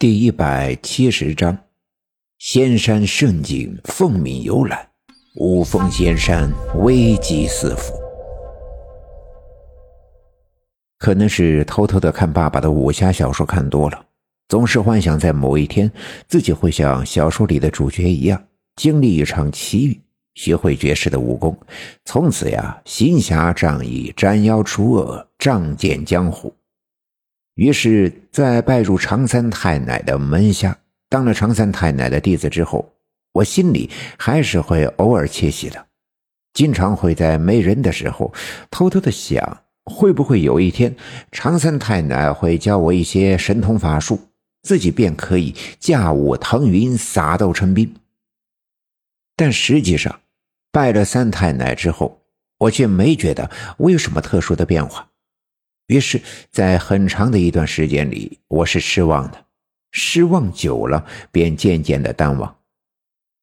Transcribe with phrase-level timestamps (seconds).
[0.00, 1.58] 第一百七十章：
[2.38, 4.78] 仙山胜景，凤鸣游览；
[5.36, 7.92] 五峰仙山，危机四伏。
[10.96, 14.06] 可能是偷偷的看爸爸的武侠小说看多了，
[14.48, 15.92] 总是幻想在某一天
[16.26, 18.42] 自己会像小说里的主角一样，
[18.76, 20.00] 经历一场奇遇，
[20.32, 21.54] 学会绝世的武功，
[22.06, 26.50] 从此呀，行侠仗义，斩妖除恶，仗剑江湖。
[27.60, 30.78] 于是，在拜入常三太奶的门下，
[31.10, 32.90] 当了常三太奶的弟子之后，
[33.32, 35.86] 我心里还是会偶尔窃喜的，
[36.54, 38.32] 经常会在没人的时候，
[38.70, 40.96] 偷偷的想，会不会有一天，
[41.32, 44.18] 常三太奶会教我一些神通法术，
[44.62, 47.94] 自己便可以驾雾腾云，撒豆成兵。
[49.36, 50.18] 但实际上，
[50.72, 52.22] 拜了三太奶之后，
[52.56, 55.09] 我却没觉得我有什么特殊的变化。
[55.90, 56.22] 于是，
[56.52, 59.44] 在很长的一段时间里，我是失望的。
[59.90, 62.56] 失望久了，便渐渐的淡忘。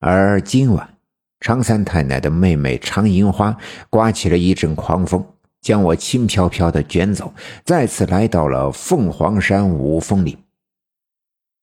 [0.00, 0.96] 而今晚，
[1.38, 3.56] 常三太奶的妹妹常银花
[3.88, 5.24] 刮起了一阵狂风，
[5.60, 7.32] 将我轻飘飘的卷走，
[7.64, 10.36] 再次来到了凤凰山五峰岭。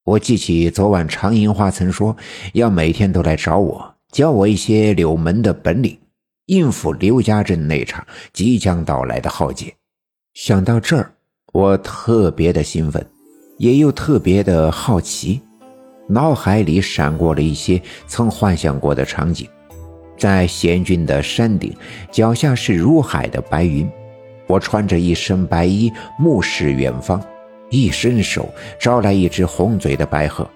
[0.06, 2.16] 我记起昨晚常银花曾说，
[2.54, 6.00] 要每天都来找我，教我一些柳门的本领，
[6.46, 9.76] 应付刘家镇那场即将到来的浩劫。
[10.42, 11.12] 想到这儿，
[11.52, 13.06] 我特别的兴奋，
[13.58, 15.42] 也又特别的好奇，
[16.08, 19.46] 脑海里闪过了一些曾幻想过的场景：
[20.18, 21.76] 在险峻的山顶，
[22.10, 23.92] 脚下是如海的白云，
[24.48, 27.22] 我穿着一身白衣，目视远方，
[27.70, 28.48] 一伸手
[28.80, 30.50] 招来一只红嘴的白鹤，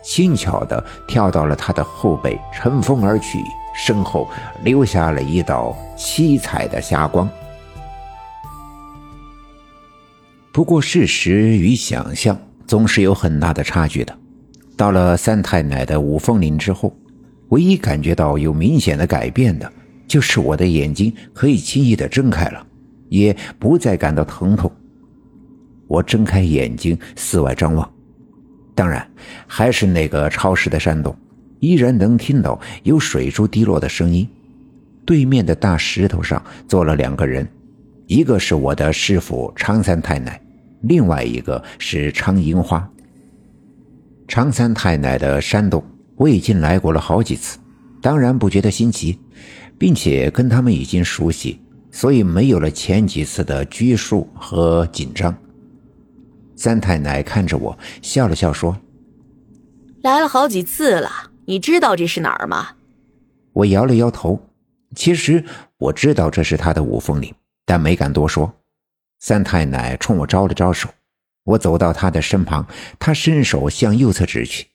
[0.00, 3.40] 轻巧的跳到了它的后背，乘风而去，
[3.74, 4.28] 身后
[4.62, 7.28] 留下了一道七彩的霞光。
[10.54, 14.16] 不过，事实与想象总是有很大的差距的。
[14.76, 16.96] 到了三太奶的五凤岭之后，
[17.48, 19.72] 唯一感觉到有明显的改变的，
[20.06, 22.64] 就是我的眼睛可以轻易的睁开了，
[23.08, 24.70] 也不再感到疼痛。
[25.88, 27.92] 我睁开眼睛，四外张望，
[28.76, 29.04] 当然
[29.48, 31.12] 还是那个潮湿的山洞，
[31.58, 34.24] 依然能听到有水珠滴落的声音。
[35.04, 37.44] 对面的大石头上坐了两个人，
[38.06, 40.40] 一个是我的师傅常三太奶。
[40.86, 42.88] 另外一个是昌银花。
[44.26, 45.84] 常三太奶的山洞，
[46.16, 47.58] 我已经来过了好几次，
[48.00, 49.18] 当然不觉得新奇，
[49.78, 55.34] 并且跟他们已经熟悉，所以没有了前几次的拘束和紧张。
[56.56, 58.76] 三太奶看着我笑了笑说
[60.02, 61.10] ：“来了好几次了，
[61.46, 62.68] 你知道这是哪儿吗？”
[63.52, 64.40] 我摇了摇头。
[64.94, 65.44] 其实
[65.76, 67.34] 我知道这是他的五峰岭，
[67.66, 68.52] 但没敢多说。
[69.26, 70.86] 三太奶冲我招了招手，
[71.44, 72.68] 我走到她的身旁，
[72.98, 74.66] 她伸手向右侧指去，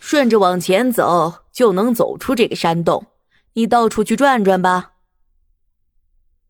[0.00, 3.06] 顺着往前走就能走出这个山洞，
[3.52, 4.94] 你到处去转转吧。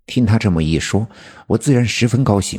[0.07, 1.07] 听他这么一说，
[1.49, 2.59] 我自然十分高兴。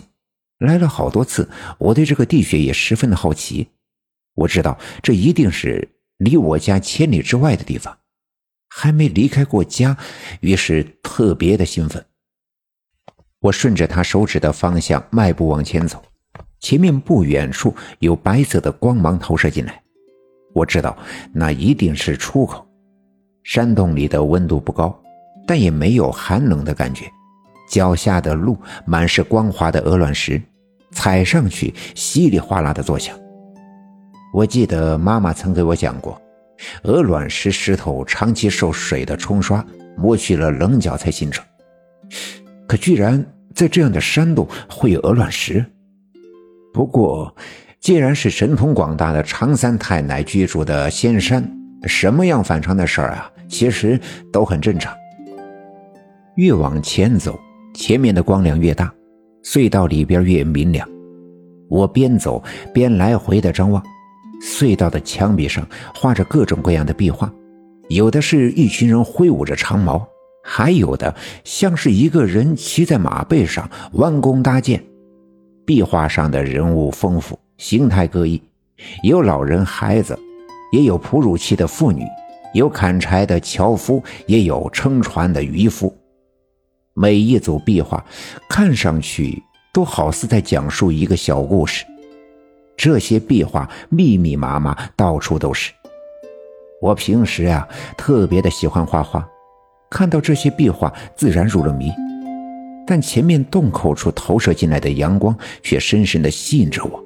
[0.60, 3.70] 来了好多次，我对这个地穴也十分的好奇。
[4.36, 7.98] 我知道这一定是离我家千里之外的地方，
[8.68, 9.98] 还没离开过家，
[10.42, 12.06] 于是特别的兴奋。
[13.42, 16.04] 我顺着他手指的方向迈步往前走，
[16.60, 19.82] 前面不远处有白色的光芒投射进来，
[20.54, 20.98] 我知道
[21.34, 22.68] 那一定是出口。
[23.44, 24.94] 山洞里的温度不高，
[25.48, 27.06] 但也没有寒冷的感觉。
[27.70, 30.42] 脚下的路满是光滑的鹅卵石，
[30.92, 33.18] 踩上去稀里哗啦的作响。
[34.34, 36.22] 我记得妈妈曾给我讲过，
[36.84, 41.46] 鹅卵石石头长期受水的冲刷，磨去了棱角才形成。
[42.70, 43.26] 可居然
[43.56, 45.66] 在这样的山洞会有鹅卵石。
[46.72, 47.36] 不过，
[47.80, 51.44] 既然是神通广大的常三太奶居住的仙山，
[51.88, 54.00] 什么样反常的事儿啊，其实
[54.32, 54.96] 都很正常。
[56.36, 57.40] 越往前走，
[57.74, 58.94] 前面的光亮越大，
[59.44, 60.88] 隧道里边越明亮。
[61.70, 63.84] 我边走边来回的张望，
[64.44, 67.34] 隧道的墙壁上画着各种各样的壁画，
[67.88, 70.08] 有的是一群人挥舞着长矛。
[70.52, 71.14] 还有的
[71.44, 74.84] 像是一个人骑在马背上弯弓搭箭，
[75.64, 78.42] 壁画上的人物丰富，形态各异，
[79.04, 80.18] 有老人孩子，
[80.72, 82.04] 也有哺乳期的妇女，
[82.56, 85.96] 有砍柴的樵夫，也有撑船的渔夫。
[86.96, 88.04] 每一组壁画
[88.50, 89.40] 看上去
[89.72, 91.86] 都好似在讲述一个小故事。
[92.76, 95.72] 这些壁画密密麻麻，到处都是。
[96.82, 99.24] 我平时啊，特别的喜欢画画。
[99.90, 101.92] 看到这些壁画，自然入了迷，
[102.86, 107.04] 但前面洞口处投射进来的阳光却深深地吸引着我。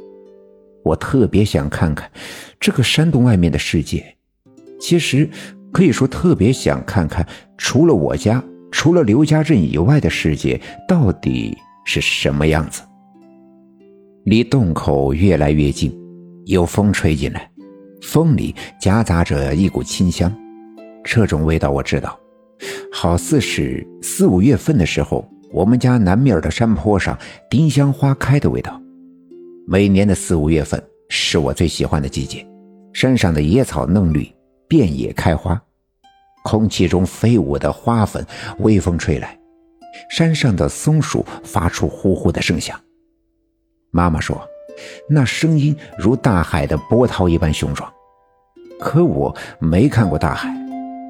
[0.83, 2.12] 我特别想看看
[2.59, 4.03] 这个山洞外面的世界。
[4.80, 5.30] 其实
[5.71, 7.25] 可以说，特别想看看
[7.57, 12.81] 除了我家、除了刘家镇以外的世界到底是什么样子。
[14.25, 15.97] 离洞口越来越近，
[16.45, 17.50] 有风吹进来，
[18.01, 20.33] 风里夹杂着一股清香。
[21.03, 22.19] 这种味道我知道，
[22.95, 27.17] 好似是四五月份的时候，我们家南面的山坡上
[27.49, 28.79] 丁香花开的味道。
[29.67, 32.47] 每年的四五月份是我最喜欢的季节，
[32.93, 34.31] 山上的野草嫩绿。
[34.65, 35.61] 遍野开花，
[36.43, 38.25] 空气中飞舞的花粉，
[38.59, 39.37] 微风吹来，
[40.09, 42.79] 山上的松树发出呼呼的声响。
[43.91, 44.41] 妈妈说，
[45.07, 47.91] 那声音如大海的波涛一般雄壮。
[48.79, 50.49] 可我没看过大海，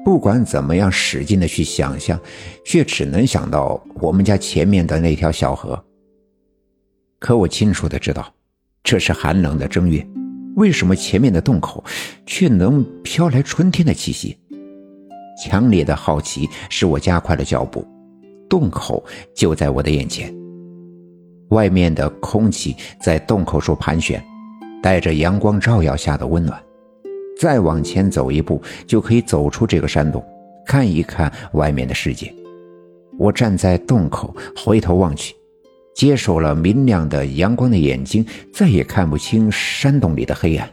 [0.04, 2.20] 不管怎么样使劲的去想象，
[2.64, 5.82] 却只能想到我们家前面的那条小河。
[7.18, 8.30] 可我清楚的知道，
[8.82, 10.06] 这是寒冷的正月。
[10.56, 11.82] 为什么前面的洞口
[12.26, 14.38] 却能飘来春天的气息？
[15.42, 17.84] 强烈的好奇使我加快了脚步。
[18.48, 19.02] 洞口
[19.34, 20.32] 就在我的眼前，
[21.48, 24.22] 外面的空气在洞口处盘旋，
[24.82, 26.63] 带着阳光照耀下的温暖。
[27.38, 30.24] 再往前走一步，就可以走出这个山洞，
[30.66, 32.32] 看一看外面的世界。
[33.18, 35.34] 我站在洞口，回头望去。
[35.94, 40.68] 接受了明亮的阳光的眼睛，再也看不清山洞里的黑暗。